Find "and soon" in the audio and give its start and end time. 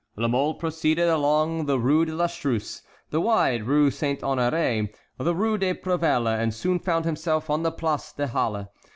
6.41-6.79